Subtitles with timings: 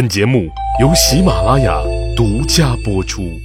[0.00, 0.48] 本节目
[0.80, 1.78] 由喜马拉雅
[2.16, 3.38] 独家播出。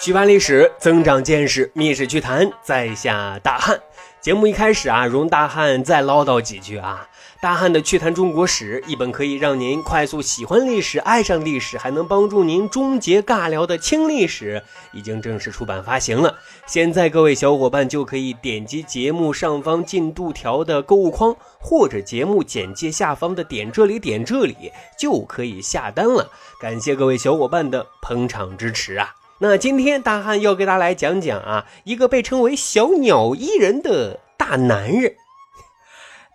[0.00, 3.76] 举办历史，增长见识，密室趣谈，在下大汉。
[4.24, 7.06] 节目一开始啊，容大汉再唠叨几句啊。
[7.42, 14.62] 大汉的趣谈中国史，一本可以让您快速喜欢历史、爱上历史，还能帮助您终结尬聊的轻历史，
[14.94, 16.34] 已经正式出版发行了。
[16.66, 26.30] 现在各位小伙伴就可以点击节目上方进度条的购物框，或者节目简介下方的点这里点这里，就可以下单了。
[26.58, 29.14] 感谢各位小伙伴的捧场支持啊！
[29.40, 35.16] 那今天大汉要给大家来讲讲啊，一个被称为小鸟依人的大男人。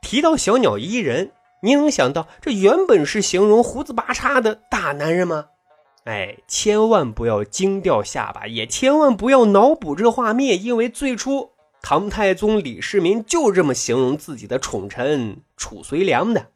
[0.01, 1.31] 提到小鸟依人，
[1.63, 5.45] 你能想到这原本是形容胡子八叉的大男人吗？
[6.05, 16.47] 哎，千万不要惊掉下巴，也千万不要脑补这画面，因为最初唐太宗李世民就这么形容自己的宠臣褚遂良的。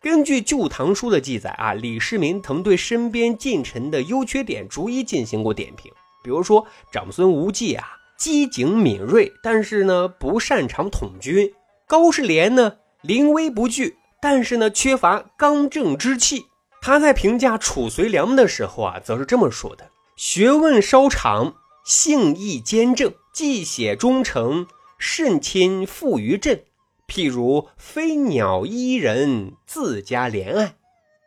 [0.00, 5.92] 根据《旧唐书》的记载啊，李世民曾对身边近臣的优缺点逐一进行过点评。
[6.22, 7.84] 比如说，长孙无忌啊，
[8.16, 11.48] 机警敏锐，但是呢不擅长统军；
[11.86, 16.46] 高士廉呢临危不惧，但是呢缺乏刚正之气。
[16.80, 24.66] 他在评价褚遂良的时候啊，则是这么说的：学问稍长，性义坚正，记写忠诚，
[24.98, 26.62] 甚亲附于朕。
[27.06, 30.74] 譬如飞鸟依人，自家怜爱。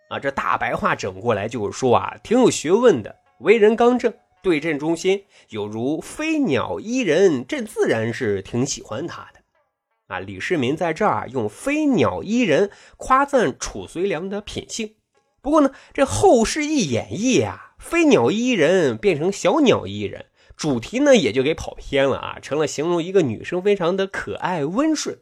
[0.10, 4.14] 啊，这大白话整过来就是说啊，挺有学问的，为人刚正。
[4.46, 9.40] 对阵中心，有如飞鸟依人，朕自然是挺喜欢他的。
[10.06, 14.98] 啊，李世民在这儿用飞鸟依人夸赞褚遂良的品性。
[15.42, 25.22] 不过呢，这后世一演绎啊，飞鸟依人变成小鸟依人，主题呢也就给跑偏了啊，成了形容一个女生非常的可爱温顺。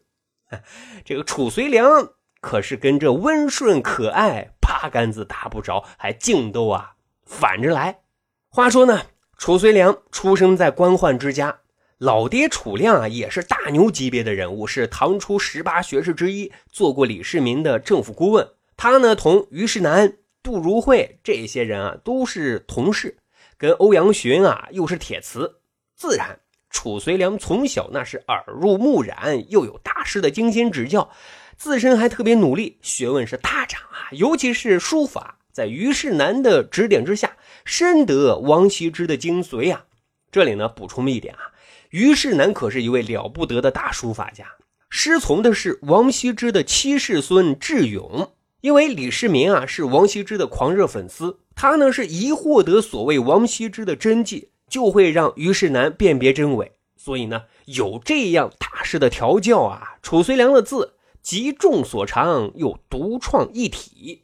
[1.05, 2.09] 这个褚遂良
[2.41, 8.01] 可是跟这温顺可爱八竿子打不着，还净都啊反着来。
[8.49, 9.03] 话说呢。
[9.45, 11.53] 褚遂良出生在官宦之家，
[11.97, 18.47] 老爹褚亮啊也是大牛级别的人物，是唐初十八学士之一，做过李世民的政府顾问。
[18.77, 23.17] 他呢同虞世南、杜如晦这些人啊都是同事，
[23.57, 25.55] 跟欧阳询啊又是铁磁。
[25.93, 26.39] 自然，
[26.69, 31.09] 褚遂良从小那是耳濡目染，又有大师的精心指教，
[31.57, 35.39] 自身还特别努力，学问是大涨啊，尤其是书法。
[35.51, 39.85] 在虞世南的指点之下，深得王羲之的精髓啊！
[40.31, 41.51] 这里呢，补充一点啊，
[41.91, 44.45] 虞世南可是一位了不得的大书法家，
[44.89, 48.31] 师从的是王羲之的七世孙智勇。
[48.61, 56.71] 因为李世民啊是王羲之的狂热粉丝，他呢是一获得所谓王羲之的真迹，就会让虞世南辨别真伪。
[56.95, 64.22] 所以呢，有这样大师的调教啊，褚遂良的字集众所长，又独创一体。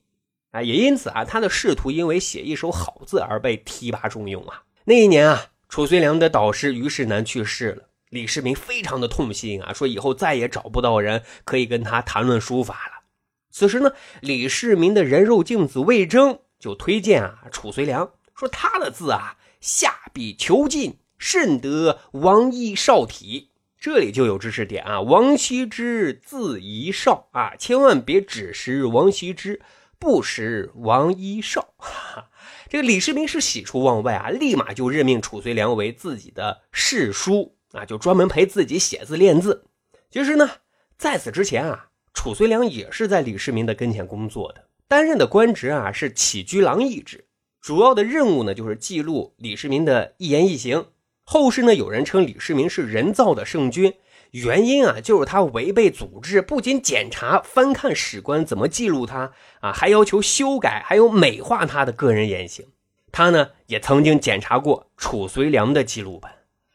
[0.51, 4.63] 啊，也因此啊，他的仕途因为写一手好字而被提拔重用啊。
[4.85, 13.03] 那一年啊，褚遂良的导师虞世南去世了，李世民非常的痛心啊，说以后再也找不到人可以跟他谈论书法了。
[13.51, 23.51] 此时呢，李世民的人肉镜子魏征就推荐啊褚遂良，说他的字啊下笔遒劲，甚得王羲少体。
[23.79, 29.61] 这里就有知识点啊，王羲之字遗少啊，千万别只识王羲之。
[29.99, 31.73] 不识王一少，
[32.69, 39.65] 这个李世民是喜出望外啊，立马就任命褚遂良为自己的侍书啊，就专门陪自己写字练字。
[40.09, 40.49] 其实呢，
[40.97, 47.27] 在此之前啊，褚遂良也是在李世民的跟前工作的，担任的官职啊是起居郎一职，
[47.59, 50.85] 主要的任务呢就是记录李世民的一言一行。
[51.31, 53.93] 后世呢，有人称李世民是人造的圣君。
[54.31, 62.65] 原因啊，就是他违背组织，不仅检查翻看史官怎么记录他啊，还要求修改，还有美化他的个人言行。
[63.11, 66.31] 他呢，也曾经检查过褚遂良的记录本，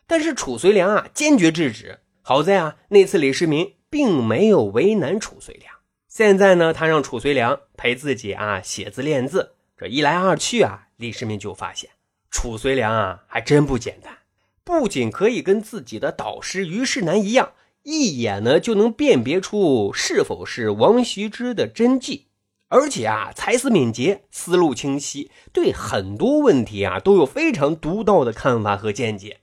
[0.06, 1.98] 但是褚遂良啊，坚决制止。
[2.22, 5.74] 好在啊，那次李世民并没有为难褚遂良。
[6.06, 9.56] 现在呢，他让褚遂良陪自己啊写字练字。
[9.76, 11.90] 这一来二去啊，李世民就发现
[12.30, 14.16] 褚遂良啊，还真不简单。
[14.64, 17.52] 不仅可以跟自己的导师虞世南一样，
[17.82, 22.28] 一眼呢就能辨别出是否是王羲之的真迹，
[22.68, 29.40] 而且啊才思敏捷，思路清晰，对很多问题啊都有非常独到的看法和见解。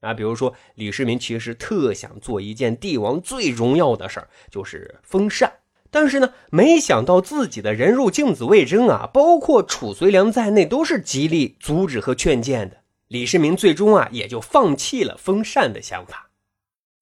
[0.00, 5.52] 啊，比如说李世民其实特想做一件帝王最荣耀的事儿，就是封禅，
[5.90, 12.83] 但是呢，没想到自己的人肉镜子魏征啊，包括褚遂良在内，都是极力阻止和劝谏的。
[13.14, 16.30] 李世民最终啊，也就放弃了封禅的想法。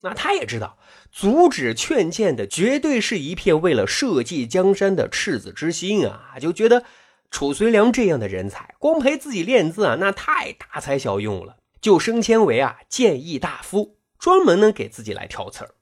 [0.03, 0.77] 那他也知道，
[1.11, 6.35] 阻止劝谏的绝对是一片为了社稷江山的赤子之心啊！
[6.39, 6.85] 就觉得
[7.31, 15.75] 褚遂良这样的人才，光陪自己练字啊，那太大材小用了，就升迁为啊谏议大夫，专门呢给自己来挑刺儿。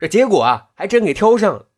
[0.00, 1.68] 这结果啊，还真给挑上了。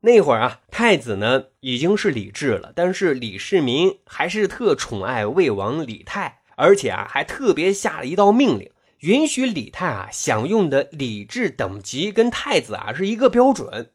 [0.00, 8.70] 那会儿啊，太子呢已经是李治了，但是李世民还是特宠爱魏王李泰，而且啊，还特别下了一道命令。
[9.00, 13.92] 允许李泰啊享用的礼制等级跟太子啊是一个标准。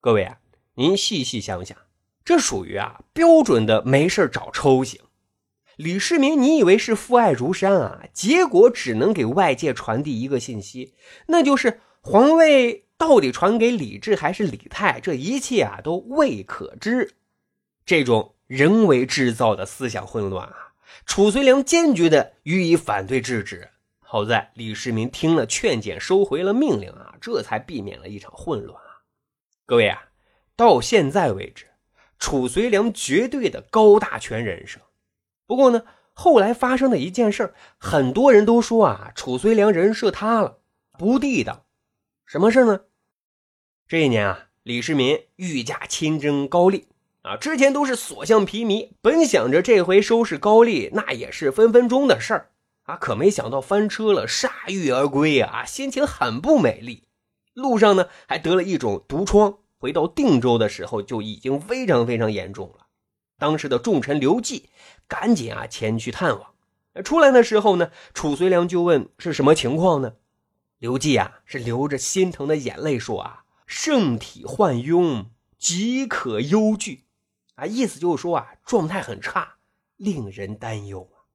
[0.00, 0.38] 各位啊，
[0.76, 1.76] 您细细想想，
[2.24, 5.00] 这属于啊标准的没事找抽型。
[5.76, 8.04] 李世民，你以为是父爱如山啊？
[8.12, 10.94] 结果只能给外界传递一个信息，
[11.26, 17.14] 那就是皇位到底传给李治还是李泰，这一切啊都未可知。
[17.84, 20.67] 这种人为制造的思想混乱啊，
[21.06, 23.70] 褚遂良坚决的予以反对制止。
[24.00, 29.02] 好在李世民听了劝谏，收回了命令啊，这才避免了一场混乱啊。
[29.66, 30.10] 各位啊，
[30.56, 31.66] 到现在为止，
[32.18, 34.80] 褚遂良绝对的高大全人设。
[35.46, 35.82] 不过呢，
[36.14, 40.60] 后来发生的一件事很多人都说啊，褚遂良人设塌了，
[40.98, 41.66] 不地道。
[42.24, 42.80] 什么事呢？
[43.86, 46.88] 这一年啊，李世民御驾亲征高丽
[47.22, 52.50] 啊，之前都是所向披靡，本想着这回收拾高丽，那也是分分钟的事儿。
[52.84, 52.96] 啊！
[52.96, 55.62] 可没想到翻车了，铩羽而归啊！
[55.66, 57.04] 心情很不美丽。
[57.52, 59.58] 路上呢，还得了一种毒疮。
[59.78, 62.86] 回到定州的时候，就已经非常非常严重了。
[63.38, 64.70] 当时的重臣刘季
[65.06, 66.54] 赶紧啊前去探望。
[67.04, 70.14] 出来的时候呢，褚遂良就问是什么情况呢？
[70.78, 75.26] 刘季啊是流着心疼的眼泪说啊：“圣体患痈，
[75.58, 77.04] 即可忧惧。”
[77.58, 79.56] 啊，意思就是说啊，状态很差，
[79.96, 81.26] 令人担忧啊。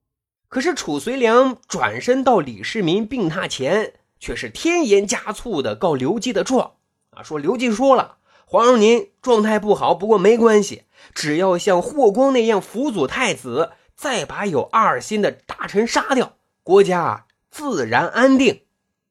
[0.48, 6.76] 可是褚遂良转身到李世民病榻前，却是添盐加醋的告刘季的状
[7.10, 8.16] 啊，说刘季说了，
[8.46, 18.62] 皇上您状态不好，不过没关系，只要像霍光那样辅佐太子，再把有二心的大臣杀掉，国家自然安定。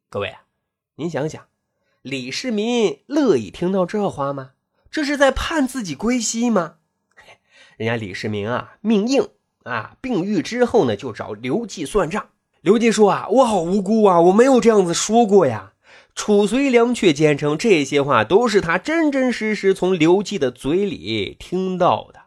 [0.10, 0.46] 各位啊，
[0.96, 1.46] 您想想，
[2.02, 4.54] 李世民乐意听到这话吗？
[4.90, 6.78] 这是在盼自己归西吗？
[7.78, 9.30] 人家李世民啊，命硬。
[9.64, 12.28] 啊，病愈之后呢，就找刘季算账。
[12.60, 15.72] 刘季说：“啊，我好无辜啊，我没有这样子说过呀。”
[16.16, 22.24] 褚遂良却坚称这些话都是他真真实实从刘季的嘴里听到的。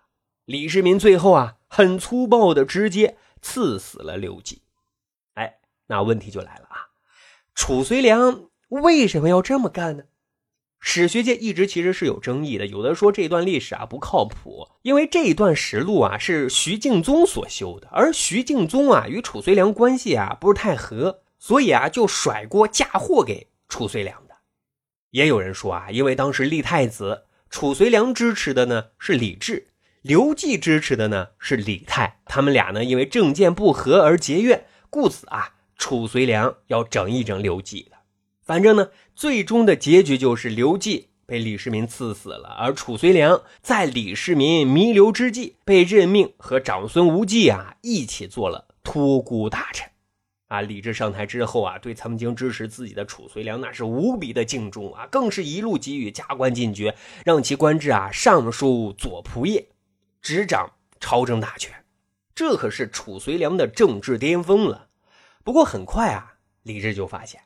[0.46, 4.62] 李世民最后啊，很粗暴的直接赐死了刘季。
[5.34, 5.58] 哎，
[5.88, 6.88] 那问题就来了啊，
[7.54, 10.04] 褚遂良为什么要这么干呢？
[10.88, 24.36] 史学界一直其实是有争议的，有的说这段历史啊不靠谱，因为这一段实录啊是徐敬宗所修的，而徐敬宗啊与褚遂良关系啊不是太和，所以啊就甩锅嫁祸给褚遂良的。
[25.10, 29.66] 也有人说啊，因为当时立太子，褚遂良支持的呢是李治，
[30.02, 37.95] 刘季支持的呢是李泰，他们俩呢因为政见不合而结怨，故此啊褚遂良要整一整刘季的。
[38.46, 49.90] 反正呢，最终的结局就是刘季被李世民赐死了，而褚遂良在李世民弥留之际被任命和长孙无忌啊一起做了托孤大臣。
[50.46, 59.66] 啊，李治上台之后啊，对曾经支持自己的褚遂良那是无比的敬重啊，更是一路给予加官进爵，让其官至啊尚书左仆射，
[60.22, 61.74] 执掌朝政大权。
[62.32, 64.86] 这可是褚遂良的政治巅峰了。
[65.42, 67.40] 不过很快啊，李治就发现。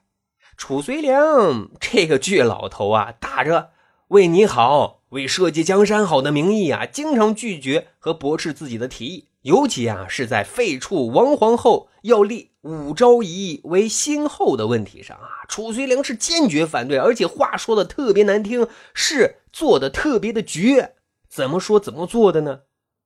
[0.60, 3.70] 褚遂良这个倔老头啊，打着
[4.08, 9.28] 为你好、为社稷江山好的名义啊，经常拒绝和驳斥自己的提议。
[9.40, 20.94] 尤其啊，是在废黜王皇后、要立武昭仪为新后的问题上啊，褚遂良是坚决反对，而且话说的特别难听，是做的特别的绝。
[21.26, 22.60] 怎么说怎么做的呢？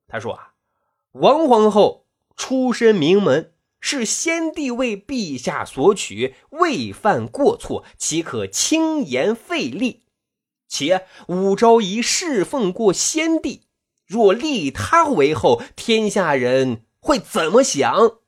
[0.09, 0.55] 他说啊，
[1.13, 2.07] 王皇后
[2.37, 3.53] 出身名门。
[3.87, 10.05] 是先帝为陛下所取，未犯过错，岂可轻言废立？
[10.67, 13.67] 且武昭仪侍奉过先帝，
[14.07, 18.21] 若立他为后，天下人会怎么想？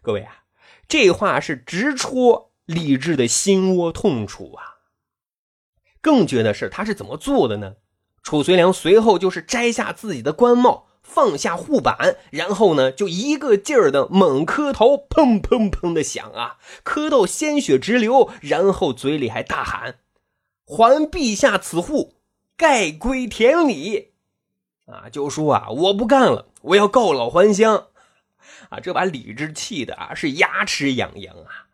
[0.00, 0.44] 各位啊，
[0.86, 4.76] 这话是直戳李治的心窝痛处啊！
[6.00, 7.74] 更绝的是，他是怎么做的呢？
[8.22, 10.87] 褚遂良随后就是摘下自己的官帽。
[11.08, 20.00] 放下护板，然后呢，就一个劲儿的猛磕头，砰砰砰的响啊，磕到鲜血直流，然后嘴里还大喊
[20.68, 22.14] ：“还陛下此护，
[22.56, 24.12] 盖归田里。”
[24.86, 27.88] 啊，就说啊，我不干了，我要告老还乡。
[28.68, 31.66] 啊，这把李治气的啊是牙齿痒痒啊。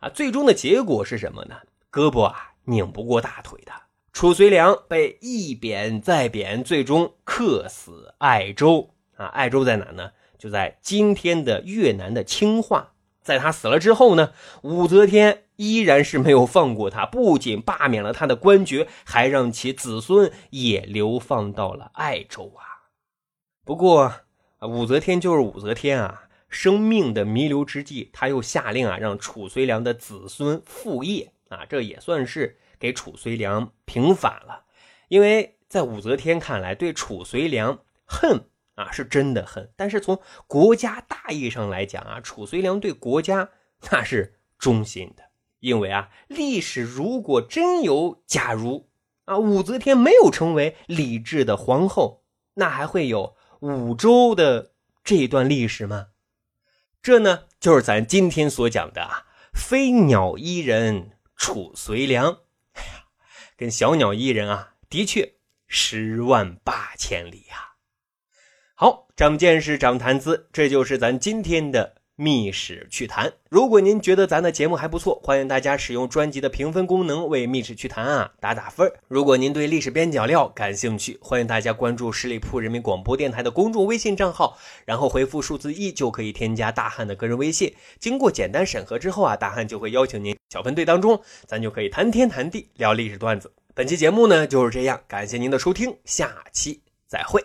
[0.00, 1.56] 啊，最终的结果是什么呢？
[1.90, 3.72] 胳膊啊拧不过大腿的
[4.12, 8.90] 褚遂良被一贬再贬，最终客死爱州。
[9.16, 10.12] 啊，爱州在哪呢？
[10.38, 12.92] 就在今天的越南的清化。
[13.22, 22.92] 在他死了之后呢，武则天依然是没有放过他，不仅罢免了他的官爵，还让其子孙也流放到了爱州啊。
[23.64, 24.12] 不过，
[24.60, 34.64] 武则天就是武则天啊，生命的弥留之际，他又下令啊，让褚遂良的子孙复业啊，这也算是给褚遂良平反了。
[35.08, 38.48] 因为在武则天看来，对褚遂良恨。
[38.74, 43.50] 啊，是真的恨，但是从国家大义上来讲啊，褚遂良对国家
[43.90, 45.24] 那是忠心的。
[45.60, 48.88] 因为啊，历史如果真有假如
[49.26, 52.24] 啊，武则天没有成为李治的皇后，
[52.54, 54.72] 那还会有武周的
[55.04, 56.06] 这一段历史吗？
[57.02, 62.38] 这呢，就是咱今天所讲的啊，飞鸟依人褚遂良。
[63.56, 65.34] 跟小鸟依人啊，的确
[65.66, 67.74] 十万八千里呀。
[68.74, 73.32] 好，长见识，长谈资，这就是咱今天的密史趣谈。
[73.48, 78.88] 如果您觉得咱的节目还不错，欢迎大家使用专辑的评分功能为密史趣谈啊打打分。
[79.08, 87.74] 如果您对历史边角料感兴趣，欢迎大家关注十里铺人民广播电台的公众微信账号，然后回复数字一就可以添加大汉的个人微信。
[87.98, 93.52] 经过简单审核之后啊，大汉就会邀请您小分队当中，咱就可以谈天谈地聊历史段子。
[93.74, 97.44] 本期节目呢就是这样，感谢您的收听，下期再会。